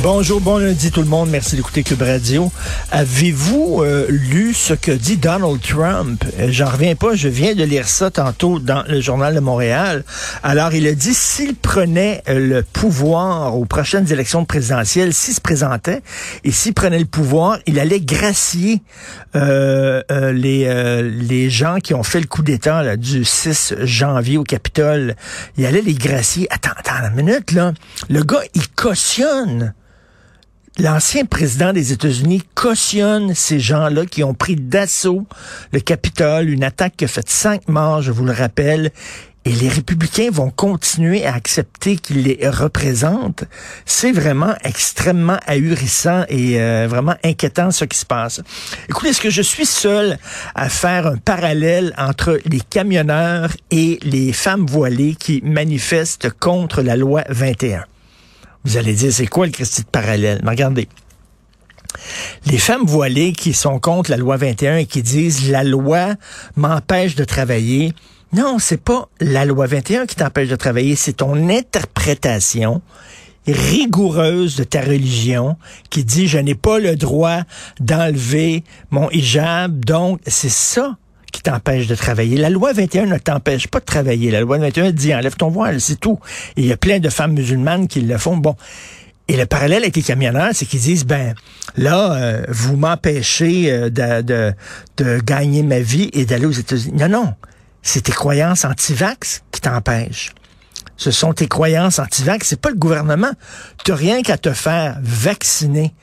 Bonjour, 0.00 0.40
bon 0.40 0.58
lundi 0.58 0.92
tout 0.92 1.02
le 1.02 1.08
monde. 1.08 1.28
Merci 1.28 1.56
d'écouter 1.56 1.82
Cube 1.82 2.02
Radio. 2.02 2.52
Avez-vous 2.92 3.82
euh, 3.82 4.06
lu 4.08 4.54
ce 4.54 4.72
que 4.72 4.92
dit 4.92 5.16
Donald 5.16 5.60
Trump? 5.60 6.24
Euh, 6.38 6.48
J'en 6.52 6.66
reviens 6.66 6.94
pas, 6.94 7.16
je 7.16 7.28
viens 7.28 7.54
de 7.56 7.64
lire 7.64 7.88
ça 7.88 8.08
tantôt 8.10 8.60
dans 8.60 8.84
le 8.88 9.00
journal 9.00 9.34
de 9.34 9.40
Montréal. 9.40 10.04
Alors, 10.44 10.72
il 10.72 10.86
a 10.86 10.94
dit 10.94 11.14
s'il 11.14 11.56
prenait 11.56 12.22
euh, 12.28 12.38
le 12.38 12.62
pouvoir 12.62 13.56
aux 13.56 13.64
prochaines 13.64 14.10
élections 14.12 14.44
présidentielles, 14.44 15.12
s'il 15.12 15.34
se 15.34 15.40
présentait 15.40 16.00
et 16.44 16.52
s'il 16.52 16.74
prenait 16.74 17.00
le 17.00 17.04
pouvoir, 17.04 17.58
il 17.66 17.80
allait 17.80 18.00
gracier 18.00 18.82
les, 19.34 21.02
les 21.02 21.50
gens 21.50 21.78
qui 21.78 21.94
ont 21.94 22.02
fait 22.02 22.20
le 22.20 22.26
coup 22.26 22.42
d'État 22.42 22.96
du 22.96 23.24
6 23.24 23.74
janvier 23.82 24.38
au 24.38 24.44
Capitole. 24.44 25.16
Il 25.56 25.66
allait 25.66 25.82
les 25.82 25.94
gracier. 25.94 26.46
Attends, 26.50 26.70
attends 26.76 27.08
une 27.08 27.24
minute, 27.24 27.52
là. 27.52 27.72
Le 28.08 28.22
gars, 28.22 28.42
il 28.54 28.68
cautionne 28.68 29.74
l'ancien 30.78 31.24
président 31.24 31.72
des 31.72 31.92
États-Unis 31.92 32.42
cautionne 32.54 33.34
ces 33.34 33.58
gens-là 33.58 34.06
qui 34.06 34.22
ont 34.22 34.34
pris 34.34 34.56
d'assaut 34.56 35.26
le 35.72 35.80
Capitole, 35.80 36.48
une 36.48 36.64
attaque 36.64 36.96
qui 36.96 37.04
a 37.04 37.08
fait 37.08 37.28
cinq 37.28 37.68
morts, 37.68 38.02
je 38.02 38.12
vous 38.12 38.24
le 38.24 38.32
rappelle. 38.32 38.90
Et 39.44 39.52
les 39.52 39.68
républicains 39.68 40.28
vont 40.30 40.50
continuer 40.50 41.24
à 41.24 41.32
accepter 41.32 41.96
qu'ils 41.96 42.22
les 42.24 42.48
représentent. 42.48 43.44
C'est 43.86 44.12
vraiment 44.12 44.54
extrêmement 44.62 45.38
ahurissant 45.46 46.24
et 46.28 46.60
euh, 46.60 46.86
vraiment 46.86 47.14
inquiétant 47.24 47.70
ce 47.70 47.86
qui 47.86 47.96
se 47.96 48.04
passe. 48.04 48.42
Écoutez, 48.90 49.08
est-ce 49.08 49.22
que 49.22 49.30
je 49.30 49.40
suis 49.40 49.64
seul 49.64 50.18
à 50.54 50.68
faire 50.68 51.06
un 51.06 51.16
parallèle 51.16 51.94
entre 51.96 52.38
les 52.44 52.60
camionneurs 52.60 53.50
et 53.70 53.98
les 54.02 54.34
femmes 54.34 54.66
voilées 54.66 55.14
qui 55.14 55.40
manifestent 55.42 56.30
contre 56.30 56.82
la 56.82 56.96
loi 56.96 57.24
21? 57.30 57.84
Vous 58.68 58.76
allez 58.76 58.92
dire, 58.92 59.10
c'est 59.10 59.26
quoi 59.26 59.46
le 59.46 59.52
Christi 59.52 59.80
de 59.80 59.86
parallèle? 59.86 60.40
Mais 60.44 60.50
regardez. 60.50 60.88
Les 62.44 62.58
femmes 62.58 62.84
voilées 62.84 63.32
qui 63.32 63.54
sont 63.54 63.78
contre 63.78 64.10
la 64.10 64.18
loi 64.18 64.36
21 64.36 64.76
et 64.76 64.84
qui 64.84 65.02
disent 65.02 65.50
la 65.50 65.64
loi 65.64 66.16
m'empêche 66.54 67.14
de 67.14 67.24
travailler. 67.24 67.94
Non, 68.34 68.58
c'est 68.58 68.76
pas 68.76 69.08
la 69.20 69.46
loi 69.46 69.66
21 69.66 70.04
qui 70.04 70.16
t'empêche 70.16 70.50
de 70.50 70.56
travailler, 70.56 70.96
c'est 70.96 71.14
ton 71.14 71.48
interprétation 71.48 72.82
rigoureuse 73.46 74.56
de 74.56 74.64
ta 74.64 74.82
religion 74.82 75.56
qui 75.88 76.04
dit 76.04 76.28
je 76.28 76.36
n'ai 76.36 76.54
pas 76.54 76.78
le 76.78 76.94
droit 76.94 77.44
d'enlever 77.80 78.64
mon 78.90 79.08
hijab. 79.08 79.82
Donc, 79.82 80.20
c'est 80.26 80.50
ça 80.50 80.98
qui 81.32 81.42
t'empêche 81.42 81.86
de 81.86 81.94
travailler. 81.94 82.36
La 82.36 82.50
loi 82.50 82.72
21 82.72 83.06
ne 83.06 83.18
t'empêche 83.18 83.68
pas 83.68 83.80
de 83.80 83.84
travailler. 83.84 84.30
La 84.30 84.40
loi 84.40 84.58
21 84.58 84.92
dit 84.92 85.14
enlève 85.14 85.36
ton 85.36 85.48
voile, 85.48 85.80
c'est 85.80 85.98
tout. 86.00 86.18
Et 86.56 86.62
il 86.62 86.66
y 86.66 86.72
a 86.72 86.76
plein 86.76 86.98
de 86.98 87.08
femmes 87.08 87.32
musulmanes 87.32 87.88
qui 87.88 88.00
le 88.00 88.18
font. 88.18 88.36
Bon. 88.36 88.56
Et 89.28 89.36
le 89.36 89.44
parallèle 89.44 89.82
avec 89.82 89.94
les 89.94 90.02
camionneurs, 90.02 90.50
c'est 90.54 90.64
qu'ils 90.64 90.80
disent, 90.80 91.04
ben 91.04 91.34
là, 91.76 92.14
euh, 92.14 92.44
vous 92.48 92.76
m'empêchez 92.76 93.70
euh, 93.70 93.90
de, 93.90 94.54
de, 94.96 95.20
gagner 95.20 95.62
ma 95.62 95.80
vie 95.80 96.08
et 96.14 96.24
d'aller 96.24 96.46
aux 96.46 96.50
États-Unis. 96.50 96.96
Non, 96.98 97.08
non. 97.08 97.34
C'est 97.82 98.02
tes 98.02 98.12
croyances 98.12 98.64
anti-vax 98.64 99.42
qui 99.52 99.60
t'empêchent. 99.60 100.32
Ce 100.96 101.10
sont 101.10 101.34
tes 101.34 101.46
croyances 101.46 101.98
anti-vax. 101.98 102.48
C'est 102.48 102.60
pas 102.60 102.70
le 102.70 102.76
gouvernement. 102.76 103.30
Tu 103.84 103.92
rien 103.92 104.22
qu'à 104.22 104.38
te 104.38 104.52
faire 104.52 104.98
vacciner 105.02 105.94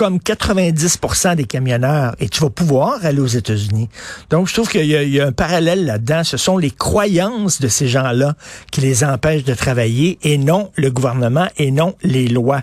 comme 0.00 0.16
90% 0.16 1.36
des 1.36 1.44
camionneurs 1.44 2.16
et 2.20 2.30
tu 2.30 2.40
vas 2.40 2.48
pouvoir 2.48 3.04
aller 3.04 3.20
aux 3.20 3.26
États-Unis. 3.26 3.90
Donc, 4.30 4.48
je 4.48 4.54
trouve 4.54 4.66
qu'il 4.66 4.86
y, 4.86 4.94
y, 4.94 5.20
a 5.20 5.26
un 5.26 5.32
parallèle 5.32 5.84
là-dedans. 5.84 6.24
Ce 6.24 6.38
sont 6.38 6.56
les 6.56 6.70
croyances 6.70 7.60
de 7.60 7.68
ces 7.68 7.86
gens-là 7.86 8.34
qui 8.72 8.80
les 8.80 9.04
empêchent 9.04 9.44
de 9.44 9.52
travailler 9.52 10.18
et 10.22 10.38
non 10.38 10.72
le 10.76 10.90
gouvernement 10.90 11.48
et 11.58 11.70
non 11.70 11.96
les 12.02 12.28
lois. 12.28 12.62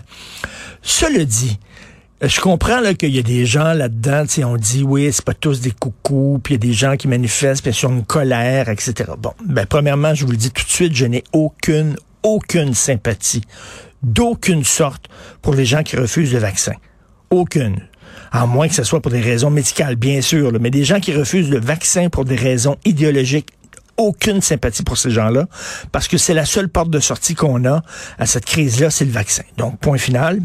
Cela 0.82 1.24
dit, 1.24 1.60
je 2.22 2.40
comprends 2.40 2.82
qu'il 2.94 3.14
y 3.14 3.20
a 3.20 3.22
des 3.22 3.46
gens 3.46 3.72
là-dedans, 3.72 4.24
on 4.44 4.56
dit 4.56 4.82
oui, 4.82 5.08
c'est 5.12 5.24
pas 5.24 5.32
tous 5.32 5.60
des 5.60 5.70
coucous, 5.70 6.40
puis 6.42 6.54
il 6.54 6.56
y 6.56 6.66
a 6.66 6.66
des 6.66 6.74
gens 6.74 6.96
qui 6.96 7.06
manifestent, 7.06 7.62
puis 7.62 7.72
sur 7.72 7.92
une 7.92 8.04
colère, 8.04 8.68
etc. 8.68 9.12
Bon, 9.16 9.30
ben 9.46 9.64
premièrement, 9.64 10.12
je 10.12 10.24
vous 10.24 10.32
le 10.32 10.36
dis 10.36 10.50
tout 10.50 10.64
de 10.64 10.70
suite, 10.70 10.96
je 10.96 11.06
n'ai 11.06 11.22
aucune, 11.32 11.94
aucune 12.24 12.74
sympathie, 12.74 13.42
d'aucune 14.02 14.64
sorte 14.64 15.06
pour 15.40 15.54
les 15.54 15.66
gens 15.66 15.84
qui 15.84 15.94
refusent 15.94 16.32
le 16.32 16.40
vaccin. 16.40 16.72
Aucune. 17.30 17.80
À 18.30 18.46
moins 18.46 18.68
que 18.68 18.74
ce 18.74 18.84
soit 18.84 19.00
pour 19.00 19.10
des 19.10 19.20
raisons 19.20 19.50
médicales, 19.50 19.96
bien 19.96 20.20
sûr, 20.20 20.50
là, 20.50 20.58
mais 20.58 20.70
des 20.70 20.84
gens 20.84 21.00
qui 21.00 21.14
refusent 21.14 21.50
le 21.50 21.60
vaccin 21.60 22.08
pour 22.08 22.24
des 22.24 22.36
raisons 22.36 22.76
idéologiques, 22.84 23.48
aucune 23.96 24.40
sympathie 24.40 24.82
pour 24.82 24.96
ces 24.96 25.10
gens-là, 25.10 25.46
parce 25.92 26.08
que 26.08 26.18
c'est 26.18 26.34
la 26.34 26.44
seule 26.44 26.68
porte 26.68 26.90
de 26.90 27.00
sortie 27.00 27.34
qu'on 27.34 27.64
a 27.64 27.82
à 28.18 28.26
cette 28.26 28.44
crise-là, 28.44 28.90
c'est 28.90 29.04
le 29.04 29.10
vaccin. 29.10 29.42
Donc, 29.56 29.78
point 29.80 29.98
final. 29.98 30.40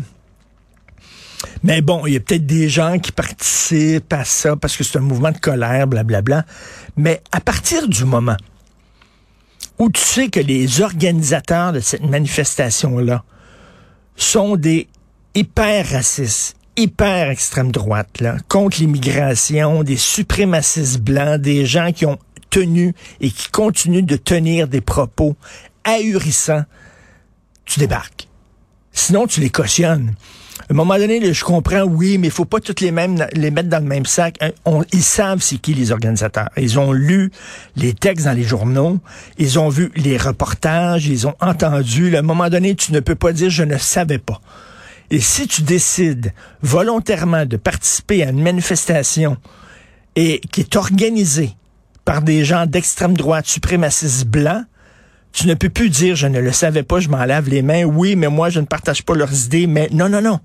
Mais 1.61 1.81
bon, 1.81 2.05
il 2.05 2.13
y 2.13 2.17
a 2.17 2.19
peut-être 2.19 2.45
des 2.45 2.69
gens 2.69 2.99
qui 2.99 3.11
participent 3.11 4.11
à 4.11 4.25
ça 4.25 4.55
parce 4.55 4.75
que 4.75 4.83
c'est 4.83 4.97
un 4.97 5.01
mouvement 5.01 5.31
de 5.31 5.37
colère, 5.37 5.87
blablabla. 5.87 6.45
Mais 6.97 7.21
à 7.31 7.39
partir 7.39 7.87
du 7.87 8.05
moment 8.05 8.37
où 9.79 9.89
tu 9.89 10.01
sais 10.01 10.29
que 10.29 10.39
les 10.39 10.81
organisateurs 10.81 11.73
de 11.73 11.79
cette 11.79 12.03
manifestation-là 12.03 13.23
sont 14.15 14.55
des 14.55 14.87
hyper 15.35 15.89
racistes, 15.89 16.55
hyper 16.75 17.29
extrême 17.29 17.71
droite, 17.71 18.19
là, 18.19 18.37
contre 18.47 18.79
l'immigration, 18.79 19.83
des 19.83 19.97
suprémacistes 19.97 20.99
blancs, 20.99 21.39
des 21.39 21.65
gens 21.65 21.91
qui 21.91 22.05
ont 22.05 22.19
tenu 22.49 22.93
et 23.21 23.29
qui 23.29 23.49
continuent 23.49 24.05
de 24.05 24.15
tenir 24.15 24.67
des 24.67 24.81
propos 24.81 25.35
ahurissants, 25.83 26.65
tu 27.65 27.79
débarques. 27.79 28.27
Sinon, 28.91 29.27
tu 29.27 29.41
les 29.41 29.49
cautionnes. 29.49 30.13
À 30.61 30.65
un 30.71 30.75
moment 30.75 30.97
donné, 30.97 31.33
je 31.33 31.43
comprends, 31.43 31.81
oui, 31.81 32.17
mais 32.17 32.27
il 32.27 32.31
faut 32.31 32.45
pas 32.45 32.59
toutes 32.59 32.79
les 32.79 32.91
mêmes 32.91 33.27
les 33.33 33.51
mettre 33.51 33.69
dans 33.69 33.79
le 33.79 33.89
même 33.89 34.05
sac. 34.05 34.37
Hein, 34.39 34.51
on, 34.65 34.83
ils 34.93 35.03
savent 35.03 35.41
c'est 35.41 35.57
qui 35.57 35.73
les 35.73 35.91
organisateurs. 35.91 36.49
Ils 36.57 36.79
ont 36.79 36.93
lu 36.93 37.31
les 37.75 37.93
textes 37.93 38.25
dans 38.25 38.33
les 38.33 38.43
journaux, 38.43 38.99
ils 39.37 39.59
ont 39.59 39.69
vu 39.69 39.91
les 39.95 40.17
reportages, 40.17 41.07
ils 41.07 41.27
ont 41.27 41.35
entendu. 41.41 42.15
À 42.15 42.19
un 42.19 42.23
moment 42.23 42.49
donné, 42.49 42.75
tu 42.75 42.93
ne 42.93 42.99
peux 42.99 43.15
pas 43.15 43.33
dire 43.33 43.49
je 43.49 43.63
ne 43.63 43.77
savais 43.77 44.19
pas. 44.19 44.39
Et 45.13 45.19
si 45.19 45.47
tu 45.47 45.61
décides 45.61 46.33
volontairement 46.63 47.45
de 47.45 47.55
participer 47.55 48.23
à 48.23 48.31
une 48.31 48.41
manifestation 48.41 49.37
et 50.15 50.41
qui 50.51 50.61
est 50.61 50.75
organisée 50.75 51.55
par 52.03 52.23
des 52.23 52.43
gens 52.43 52.65
d'extrême 52.65 53.15
droite 53.15 53.45
suprémacistes 53.45 54.25
blancs, 54.25 54.65
tu 55.31 55.45
ne 55.45 55.53
peux 55.53 55.69
plus 55.69 55.91
dire 55.91 56.15
je 56.15 56.25
ne 56.25 56.39
le 56.39 56.51
savais 56.51 56.81
pas, 56.81 56.99
je 56.99 57.09
m'en 57.09 57.23
lave 57.25 57.47
les 57.47 57.61
mains. 57.61 57.83
Oui, 57.83 58.15
mais 58.15 58.27
moi 58.27 58.49
je 58.49 58.59
ne 58.59 58.65
partage 58.65 59.03
pas 59.03 59.13
leurs 59.13 59.45
idées. 59.45 59.67
Mais 59.67 59.87
non, 59.91 60.09
non, 60.09 60.19
non. 60.19 60.39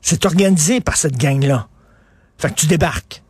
C'est 0.00 0.24
organisé 0.24 0.80
par 0.80 0.96
cette 0.96 1.18
gang-là. 1.18 1.68
Fait 2.38 2.48
que 2.48 2.54
tu 2.54 2.66
débarques. 2.68 3.22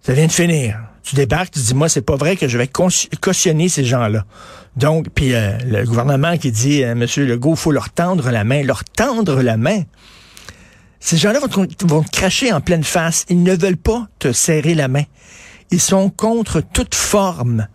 Ça 0.00 0.14
vient 0.14 0.26
de 0.26 0.32
finir. 0.32 0.87
Tu 1.02 1.16
débarques, 1.16 1.52
tu 1.52 1.60
dis 1.60 1.74
moi 1.74 1.88
c'est 1.88 2.02
pas 2.02 2.16
vrai 2.16 2.36
que 2.36 2.48
je 2.48 2.58
vais 2.58 2.68
cautionner 2.68 3.68
ces 3.68 3.84
gens-là. 3.84 4.24
Donc 4.76 5.06
puis 5.14 5.34
euh, 5.34 5.56
le 5.64 5.84
gouvernement 5.84 6.36
qui 6.36 6.52
dit 6.52 6.84
euh, 6.84 6.94
Monsieur 6.94 7.24
Legault, 7.26 7.56
faut 7.56 7.72
leur 7.72 7.90
tendre 7.90 8.30
la 8.30 8.44
main, 8.44 8.62
leur 8.62 8.84
tendre 8.84 9.42
la 9.42 9.56
main. 9.56 9.82
Ces 11.00 11.16
gens-là 11.16 11.40
vont, 11.40 11.66
vont 11.84 12.02
te 12.02 12.10
cracher 12.10 12.52
en 12.52 12.60
pleine 12.60 12.84
face. 12.84 13.24
Ils 13.28 13.42
ne 13.42 13.54
veulent 13.54 13.76
pas 13.76 14.08
te 14.18 14.32
serrer 14.32 14.74
la 14.74 14.88
main. 14.88 15.04
Ils 15.70 15.80
sont 15.80 16.10
contre 16.10 16.60
toute 16.60 16.94
forme 16.94 17.68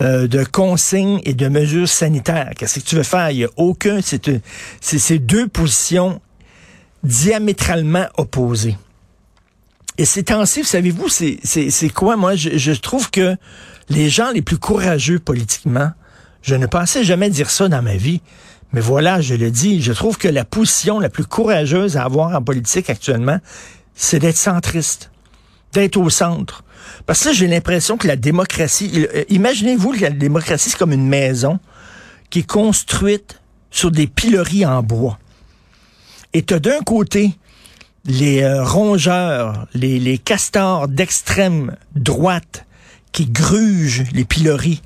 euh, 0.00 0.26
de 0.26 0.42
consignes 0.42 1.20
et 1.24 1.34
de 1.34 1.48
mesures 1.48 1.88
sanitaires. 1.88 2.50
Qu'est-ce 2.56 2.80
que 2.80 2.84
tu 2.84 2.96
veux 2.96 3.02
faire? 3.02 3.30
Il 3.30 3.38
n'y 3.38 3.44
a 3.44 3.50
aucun... 3.56 4.00
C'est 4.02 4.98
ces 4.98 5.18
deux 5.18 5.48
positions 5.48 6.20
diamétralement 7.04 8.06
opposées. 8.16 8.76
Et 9.98 10.04
ces 10.04 10.24
temps-ci, 10.24 10.64
savez-vous, 10.64 11.08
c'est 11.08 11.92
quoi? 11.94 12.16
Moi, 12.16 12.34
je, 12.34 12.56
je, 12.56 12.72
trouve 12.72 13.10
que 13.10 13.36
les 13.88 14.08
gens 14.08 14.30
les 14.30 14.42
plus 14.42 14.58
courageux 14.58 15.18
politiquement, 15.18 15.90
je 16.40 16.54
ne 16.54 16.66
pensais 16.66 17.04
jamais 17.04 17.30
dire 17.30 17.50
ça 17.50 17.68
dans 17.68 17.82
ma 17.82 17.96
vie, 17.96 18.22
mais 18.72 18.80
voilà, 18.80 19.20
je 19.20 19.34
le 19.34 19.50
dis, 19.50 19.82
je 19.82 19.92
trouve 19.92 20.16
que 20.16 20.28
la 20.28 20.44
position 20.44 20.98
la 20.98 21.10
plus 21.10 21.26
courageuse 21.26 21.96
à 21.96 22.04
avoir 22.04 22.34
en 22.34 22.42
politique 22.42 22.88
actuellement, 22.88 23.38
c'est 23.94 24.18
d'être 24.18 24.38
centriste, 24.38 25.10
d'être 25.72 25.98
au 25.98 26.08
centre. 26.08 26.64
Parce 27.06 27.22
que 27.22 27.32
j'ai 27.32 27.46
l'impression 27.46 27.98
que 27.98 28.08
la 28.08 28.16
démocratie, 28.16 29.06
euh, 29.14 29.24
imaginez-vous 29.28 29.92
que 29.92 30.00
la 30.00 30.10
démocratie, 30.10 30.70
c'est 30.70 30.78
comme 30.78 30.92
une 30.92 31.06
maison 31.06 31.60
qui 32.30 32.40
est 32.40 32.46
construite 32.46 33.40
sur 33.70 33.90
des 33.90 34.06
pileries 34.06 34.64
en 34.64 34.82
bois. 34.82 35.18
Et 36.32 36.42
tu 36.42 36.54
as 36.54 36.58
d'un 36.58 36.80
côté 36.80 37.32
les 38.04 38.42
euh, 38.42 38.64
rongeurs, 38.64 39.66
les, 39.74 39.98
les 39.98 40.18
castors 40.18 40.88
d'extrême 40.88 41.76
droite 41.94 42.66
qui 43.12 43.26
grugent 43.26 44.04
les 44.12 44.24
pilories 44.24 44.82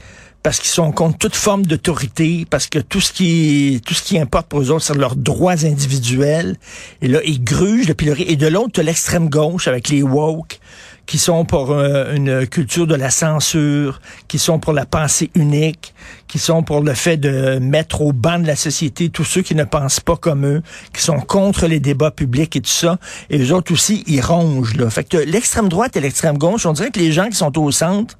parce 0.46 0.60
qu'ils 0.60 0.70
sont 0.70 0.92
contre 0.92 1.18
toute 1.18 1.34
forme 1.34 1.66
d'autorité, 1.66 2.46
parce 2.48 2.68
que 2.68 2.78
tout 2.78 3.00
ce 3.00 3.12
qui 3.12 3.82
tout 3.84 3.94
ce 3.94 4.02
qui 4.04 4.16
importe 4.16 4.46
pour 4.46 4.60
eux 4.60 4.70
autres, 4.70 4.84
c'est 4.84 4.94
leurs 4.94 5.16
droits 5.16 5.66
individuels. 5.66 6.56
Et 7.02 7.08
là, 7.08 7.18
ils 7.24 7.42
grugent 7.42 7.88
le 7.88 7.94
pilori. 7.94 8.24
Et 8.28 8.36
de 8.36 8.46
l'autre, 8.46 8.80
l'extrême 8.80 9.28
gauche 9.28 9.66
avec 9.66 9.88
les 9.88 10.04
woke, 10.04 10.60
qui 11.06 11.18
sont 11.18 11.44
pour 11.44 11.70
euh, 11.70 12.14
une 12.14 12.46
culture 12.46 12.86
de 12.86 12.94
la 12.94 13.10
censure, 13.10 14.00
qui 14.28 14.38
sont 14.38 14.58
pour 14.58 14.72
la 14.72 14.86
pensée 14.86 15.30
unique, 15.34 15.94
qui 16.26 16.38
sont 16.38 16.62
pour 16.62 16.80
le 16.80 16.94
fait 16.94 17.16
de 17.16 17.58
mettre 17.58 18.02
au 18.02 18.12
banc 18.12 18.38
de 18.38 18.46
la 18.46 18.56
société 18.56 19.08
tous 19.08 19.24
ceux 19.24 19.42
qui 19.42 19.54
ne 19.54 19.64
pensent 19.64 20.00
pas 20.00 20.16
comme 20.16 20.44
eux, 20.44 20.62
qui 20.92 21.02
sont 21.02 21.20
contre 21.20 21.66
les 21.66 21.80
débats 21.80 22.10
publics 22.10 22.56
et 22.56 22.60
tout 22.60 22.68
ça. 22.68 22.98
Et 23.30 23.38
eux 23.38 23.52
autres 23.52 23.72
aussi, 23.72 24.02
ils 24.06 24.20
rongent. 24.20 24.76
Là. 24.76 24.90
Fait 24.90 25.04
que 25.04 25.16
l'extrême 25.16 25.68
droite 25.68 25.96
et 25.96 26.00
l'extrême 26.00 26.38
gauche, 26.38 26.66
on 26.66 26.72
dirait 26.72 26.90
que 26.90 26.98
les 26.98 27.12
gens 27.12 27.28
qui 27.28 27.36
sont 27.36 27.56
au 27.58 27.70
centre, 27.70 28.18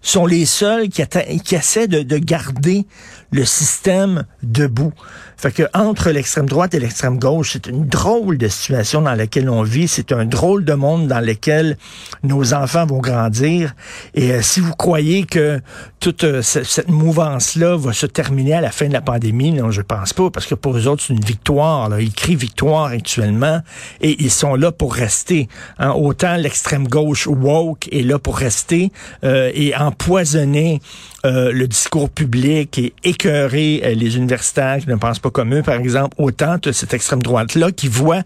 sont 0.00 0.26
les 0.26 0.46
seuls 0.46 0.88
qui, 0.88 1.02
qui 1.44 1.54
essaient 1.54 1.88
de, 1.88 2.02
de, 2.02 2.18
garder 2.18 2.86
le 3.30 3.44
système 3.44 4.24
debout. 4.42 4.92
Fait 5.36 5.52
que 5.52 5.62
entre 5.72 6.10
l'extrême 6.10 6.46
droite 6.46 6.74
et 6.74 6.80
l'extrême 6.80 7.18
gauche, 7.18 7.50
c'est 7.52 7.68
une 7.68 7.86
drôle 7.86 8.38
de 8.38 8.48
situation 8.48 9.02
dans 9.02 9.14
laquelle 9.14 9.48
on 9.48 9.62
vit. 9.62 9.86
C'est 9.86 10.10
un 10.10 10.24
drôle 10.24 10.64
de 10.64 10.72
monde 10.72 11.06
dans 11.06 11.20
lequel 11.20 11.76
nos 12.24 12.54
enfants 12.54 12.86
vont 12.86 12.98
grandir. 12.98 13.74
Et 14.14 14.32
euh, 14.32 14.42
si 14.42 14.58
vous 14.58 14.74
croyez 14.74 15.24
que 15.24 15.60
toute 16.00 16.24
euh, 16.24 16.42
cette 16.42 16.88
mouvance-là 16.88 17.76
va 17.76 17.92
se 17.92 18.06
terminer 18.06 18.54
à 18.54 18.60
la 18.60 18.72
fin 18.72 18.88
de 18.88 18.92
la 18.92 19.00
pandémie, 19.00 19.52
non, 19.52 19.70
je 19.70 19.82
pense 19.82 20.12
pas, 20.12 20.28
parce 20.30 20.46
que 20.46 20.56
pour 20.56 20.76
eux 20.76 20.88
autres, 20.88 21.04
c'est 21.06 21.12
une 21.12 21.24
victoire. 21.24 21.88
Là. 21.88 22.00
Ils 22.00 22.12
crient 22.12 22.34
victoire 22.34 22.86
actuellement 22.86 23.60
et 24.00 24.20
ils 24.20 24.32
sont 24.32 24.56
là 24.56 24.72
pour 24.72 24.92
rester. 24.92 25.48
Hein. 25.78 25.90
Autant 25.90 26.34
l'extrême 26.34 26.88
gauche 26.88 27.28
woke 27.28 27.88
est 27.92 28.02
là 28.02 28.18
pour 28.18 28.38
rester 28.38 28.90
euh, 29.22 29.52
et 29.54 29.72
empoisonner 29.88 30.80
euh, 31.24 31.52
le 31.52 31.66
discours 31.66 32.10
public 32.10 32.78
et 32.78 32.94
écœurer 33.04 33.82
euh, 33.84 33.94
les 33.94 34.16
universitaires 34.16 34.78
qui 34.78 34.88
ne 34.88 34.96
pensent 34.96 35.18
pas 35.18 35.30
comme 35.30 35.54
eux, 35.54 35.62
par 35.62 35.74
exemple, 35.74 36.14
autant 36.18 36.56
de 36.60 36.72
cette 36.72 36.94
extrême 36.94 37.22
droite-là 37.22 37.72
qui 37.72 37.88
voit 37.88 38.22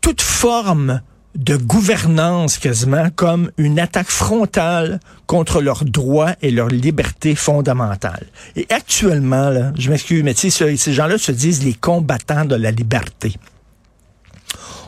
toute 0.00 0.22
forme 0.22 1.00
de 1.34 1.56
gouvernance 1.56 2.58
quasiment 2.58 3.08
comme 3.16 3.50
une 3.58 3.80
attaque 3.80 4.10
frontale 4.10 5.00
contre 5.26 5.60
leurs 5.60 5.84
droits 5.84 6.34
et 6.42 6.52
leurs 6.52 6.68
libertés 6.68 7.34
fondamentales. 7.34 8.26
Et 8.54 8.66
actuellement, 8.70 9.50
là, 9.50 9.72
je 9.76 9.90
m'excuse, 9.90 10.22
mais 10.22 10.34
ces 10.34 10.92
gens-là 10.92 11.18
se 11.18 11.32
disent 11.32 11.64
les 11.64 11.74
combattants 11.74 12.44
de 12.44 12.54
la 12.54 12.70
liberté 12.70 13.34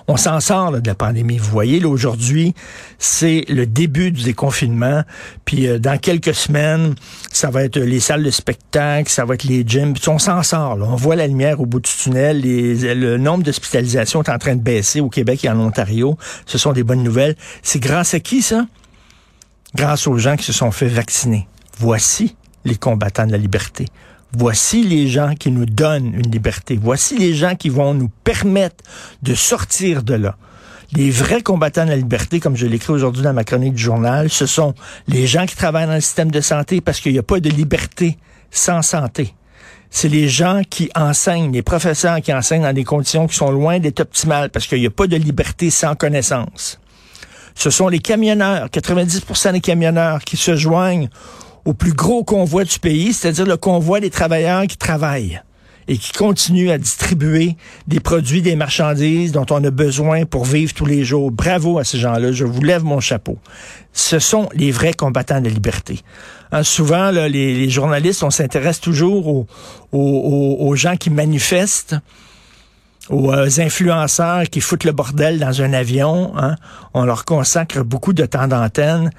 on 0.09 0.17
s'en 0.17 0.41
sort 0.41 0.73
de 0.73 0.87
la 0.87 0.95
pandémie. 0.95 1.39
Vous 1.39 1.51
voyez, 1.51 1.85
aujourd'hui, 1.85 2.55
c'est 2.99 3.45
le 3.49 3.67
début 3.67 4.13
du 4.13 4.23
déconfinement. 4.23 5.03
Puis 5.45 5.67
euh, 5.67 5.79
dans 5.79 5.99
quelques 5.99 6.35
semaines, 6.35 6.95
ça 7.33 7.51
va 7.51 7.65
être 7.65 7.79
les 7.79 8.01
salles 8.01 8.23
de 8.23 8.31
spectacle, 8.31 9.11
ça 9.11 9.25
va 9.25 9.35
être 9.35 9.45
les 9.45 9.65
gyms. 9.67 9.95
On 10.07 10.19
s'en 10.19 10.43
sort. 10.43 10.79
On 10.81 10.95
voit 10.95 11.17
la 11.17 11.27
lumière 11.27 11.61
au 11.61 11.67
bout 11.67 11.81
du 11.81 11.91
tunnel. 11.91 12.41
Les, 12.41 12.95
le 12.95 13.19
nombre 13.19 13.43
d'hospitalisations 13.43 14.23
est 14.23 14.31
en 14.31 14.39
train 14.39 14.55
de 14.55 14.63
baisser 14.63 15.01
au 15.01 15.09
Québec 15.09 15.45
et 15.45 15.49
en 15.49 15.59
Ontario. 15.59 16.17
Ce 16.47 16.59
sont 16.59 16.73
des 16.73 16.85
bonnes 16.85 17.03
nouvelles. 17.03 17.37
C'est 17.63 17.81
grâce 17.81 18.15
à 18.15 18.21
qui, 18.21 18.43
ça? 18.43 18.67
Grâce 19.75 20.07
aux 20.07 20.19
gens 20.19 20.37
qui 20.37 20.45
se 20.45 20.53
sont 20.53 20.71
fait 20.71 20.89
vacciner. 20.89 21.49
Voici 21.79 22.37
les 22.65 22.77
combattants 22.77 23.27
de 23.27 23.33
la 23.33 23.39
liberté. 23.39 23.87
Voici 24.33 24.83
les 24.83 25.09
gens 25.09 25.35
qui 25.35 25.51
nous 25.51 25.67
donnent 25.67 26.15
une 26.15 26.31
liberté. 26.31 26.79
Voici 26.81 27.17
les 27.17 27.35
gens 27.35 27.55
qui 27.55 27.69
vont 27.69 27.95
nous 27.95 28.11
permettre 28.25 28.85
de 29.23 29.35
sortir 29.35 30.03
de 30.03 30.15
là. 30.15 30.37
Les 30.93 31.11
vrais 31.11 31.43
combattants 31.43 31.85
de 31.85 31.91
la 31.91 31.97
liberté, 31.97 32.39
comme 32.39 32.57
je 32.57 32.67
l'écris 32.67 32.93
aujourd'hui 32.93 33.23
dans 33.23 33.33
ma 33.33 33.45
chronique 33.45 33.75
du 33.75 33.83
journal, 33.83 34.31
ce 34.31 34.47
sont 34.47 34.75
les 35.09 35.27
gens 35.27 35.47
qui 35.47 35.57
travaillent 35.57 35.87
dans 35.87 35.95
le 35.95 36.01
système 36.01 36.31
de 36.31 36.41
santé 36.41 36.81
parce 36.81 37.01
qu'il 37.01 37.13
n'y 37.13 37.19
a 37.19 37.25
pas 37.25 37.41
de 37.41 37.49
liberté 37.51 38.19
sans 38.51 38.83
santé. 38.83 39.35
C'est 39.91 40.09
les 40.09 40.29
gens 40.29 40.63
qui 40.69 40.91
enseignent, 40.95 41.53
les 41.53 41.63
professeurs 41.63 42.21
qui 42.21 42.33
enseignent 42.33 42.63
dans 42.63 42.73
des 42.73 42.85
conditions 42.85 43.27
qui 43.27 43.35
sont 43.35 43.51
loin 43.51 43.79
d'être 43.79 44.01
optimales 44.01 44.51
parce 44.51 44.67
qu'il 44.67 44.81
n'y 44.81 44.87
a 44.87 44.91
pas 44.91 45.07
de 45.07 45.17
liberté 45.17 45.71
sans 45.71 45.95
connaissance. 45.95 46.79
Ce 47.55 47.71
sont 47.71 47.89
les 47.89 48.01
camionneurs, 48.01 48.69
90% 48.69 49.53
des 49.53 49.61
camionneurs 49.61 50.21
qui 50.21 50.37
se 50.37 50.57
joignent 50.57 51.09
au 51.67 51.75
plus 51.75 51.93
gros 51.93 52.25
convoi 52.25 52.65
du 52.65 52.79
pays, 52.79 53.13
c'est-à-dire 53.13 53.45
le 53.45 53.57
convoi 53.57 54.01
des 54.01 54.09
travailleurs 54.09 54.67
qui 54.67 54.79
travaillent 54.79 55.43
et 55.89 55.99
qui 55.99 56.13
continuent 56.13 56.71
à 56.71 56.79
distribuer 56.79 57.57
des 57.87 58.01
produits, 58.01 58.43
des 58.43 58.57
marchandises 58.57 59.33
dont 59.33 59.47
on 59.51 59.63
a 59.63 59.71
besoin 59.71 60.25
pour 60.25 60.45
vivre 60.45 60.73
tous 60.73 60.87
les 60.87 61.05
jours. 61.05 61.31
Bravo 61.31 61.79
à 61.79 61.85
ces 61.85 61.99
gens-là, 61.99 62.33
je 62.33 62.45
vous 62.45 62.63
lève 62.63 62.83
mon 62.83 63.01
chapeau. 63.01 63.39
Ce 63.93 64.19
sont 64.19 64.49
les 64.55 64.71
vrais 64.71 64.95
combattants 64.95 65.41
de 65.41 65.49
la 65.49 65.55
liberté. 65.55 66.01
Hein, 66.53 66.63
souvent, 66.63 67.11
les, 67.11 67.69
journalistes, 67.69 68.23
on 68.23 68.31
s'intéresse 68.31 68.81
toujours 68.81 69.27
aux, 69.29 69.47
aux, 69.93 70.77
gens 70.77 70.97
qui 70.97 71.11
manifestent 71.11 71.97
aux 73.09 73.33
euh, 73.33 73.49
influenceurs 73.59 74.45
qui 74.51 74.61
foutent 74.61 74.85
le 74.85 74.93
bordel 74.93 75.39
dans 75.39 75.63
un 75.63 75.73
avion. 75.73 76.33
Hein. 76.37 76.57
On 76.95 77.05
leur 77.05 77.25
consacre 77.25 77.85
beaucoup 77.85 78.13
de 78.13 78.27
temps 78.27 78.49
d'antenne. 78.49 79.11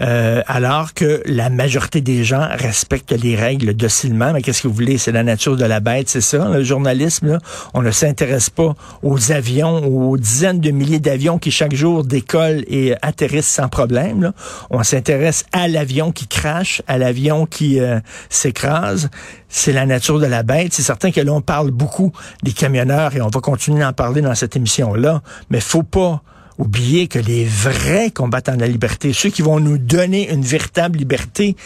Euh, 0.00 0.42
alors 0.46 0.92
que 0.92 1.22
la 1.24 1.50
majorité 1.50 2.00
des 2.00 2.24
gens 2.24 2.48
respectent 2.50 3.12
les 3.12 3.36
règles 3.36 3.74
docilement. 3.74 4.32
Mais 4.32 4.42
qu'est-ce 4.42 4.62
que 4.62 4.68
vous 4.68 4.74
voulez? 4.74 4.98
C'est 4.98 5.12
la 5.12 5.22
nature 5.22 5.56
de 5.56 5.64
la 5.64 5.80
bête, 5.80 6.08
c'est 6.08 6.20
ça. 6.20 6.48
Le 6.48 6.64
journalisme, 6.64 7.38
on 7.74 7.82
ne 7.82 7.90
s'intéresse 7.90 8.50
pas 8.50 8.74
aux 9.02 9.32
avions, 9.32 9.86
aux 9.86 10.16
dizaines 10.16 10.60
de 10.60 10.70
milliers 10.70 10.98
d'avions 10.98 11.38
qui 11.38 11.50
chaque 11.50 11.74
jour 11.74 12.04
décollent 12.04 12.64
et 12.66 12.94
atterrissent 13.02 13.48
sans 13.48 13.68
problème. 13.68 14.32
On 14.70 14.82
s'intéresse 14.82 15.44
à 15.52 15.68
l'avion 15.68 16.10
qui 16.10 16.26
crache, 16.26 16.82
à 16.88 16.98
l'avion 16.98 17.46
qui 17.46 17.78
euh, 17.78 18.00
s'écrase. 18.28 19.10
C'est 19.48 19.72
la 19.72 19.86
nature 19.86 20.18
de 20.18 20.26
la 20.26 20.42
bête. 20.42 20.74
C'est 20.74 20.82
certain 20.82 21.12
que 21.12 21.20
là, 21.20 21.32
on 21.32 21.40
parle 21.40 21.70
beaucoup 21.70 22.10
des 22.42 22.52
camionneurs 22.52 23.14
et 23.14 23.20
on 23.20 23.28
va 23.28 23.40
continuer 23.40 23.84
à 23.84 23.90
en 23.90 23.92
parler 23.92 24.22
dans 24.22 24.34
cette 24.34 24.56
émission-là. 24.56 25.22
Mais 25.50 25.60
faut 25.60 25.84
pas 25.84 26.22
oublier 26.58 27.08
que 27.08 27.18
les 27.18 27.44
vrais 27.44 28.10
combattants 28.10 28.54
de 28.54 28.60
la 28.60 28.68
liberté, 28.68 29.12
ceux 29.12 29.30
qui 29.30 29.42
vont 29.42 29.60
nous 29.60 29.78
donner 29.78 30.30
une 30.30 30.42
véritable 30.42 30.98
liberté, 30.98 31.56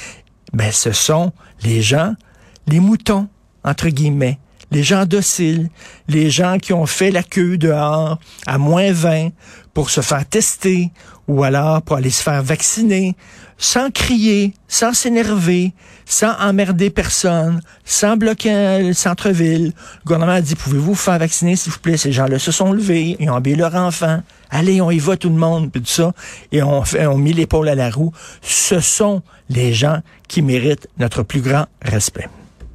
ben, 0.52 0.72
ce 0.72 0.92
sont 0.92 1.32
les 1.62 1.82
gens, 1.82 2.14
les 2.66 2.80
moutons, 2.80 3.28
entre 3.64 3.88
guillemets, 3.88 4.38
les 4.70 4.82
gens 4.82 5.06
dociles, 5.06 5.70
les 6.08 6.30
gens 6.30 6.58
qui 6.58 6.72
ont 6.72 6.86
fait 6.86 7.10
la 7.10 7.22
queue 7.22 7.58
dehors 7.58 8.18
à 8.46 8.58
moins 8.58 8.92
20 8.92 9.30
pour 9.74 9.90
se 9.90 10.00
faire 10.00 10.26
tester 10.26 10.90
ou 11.28 11.44
alors 11.44 11.82
pour 11.82 11.96
aller 11.96 12.10
se 12.10 12.22
faire 12.22 12.42
vacciner 12.42 13.14
sans 13.58 13.90
crier, 13.90 14.54
sans 14.68 14.94
s'énerver, 14.94 15.72
sans 16.06 16.32
emmerder 16.38 16.90
personne, 16.90 17.60
sans 17.84 18.16
bloquer 18.16 18.82
le 18.82 18.92
centre-ville. 18.92 19.66
Le 19.66 20.04
gouvernement 20.04 20.32
a 20.32 20.40
dit, 20.40 20.54
pouvez-vous 20.54 20.86
vous 20.86 20.94
faire 20.94 21.18
vacciner, 21.18 21.56
s'il 21.56 21.72
vous 21.72 21.80
plaît? 21.80 21.96
Ces 21.96 22.12
gens-là 22.12 22.38
se 22.38 22.52
sont 22.52 22.72
levés, 22.72 23.16
ils 23.18 23.28
ont 23.28 23.34
habillé 23.34 23.56
leur 23.56 23.74
enfant. 23.74 24.22
Allez, 24.50 24.80
on 24.80 24.90
y 24.90 24.98
va 24.98 25.16
tout 25.16 25.28
le 25.28 25.34
monde, 25.34 25.70
puis 25.70 25.82
tout 25.82 25.88
ça. 25.88 26.12
Et 26.52 26.62
on, 26.62 26.82
on 27.00 27.18
mis 27.18 27.32
l'épaule 27.32 27.68
à 27.68 27.74
la 27.74 27.90
roue. 27.90 28.12
Ce 28.40 28.80
sont 28.80 29.22
les 29.50 29.72
gens 29.72 30.00
qui 30.28 30.40
méritent 30.40 30.88
notre 30.98 31.24
plus 31.24 31.40
grand 31.40 31.66
respect. 31.82 32.28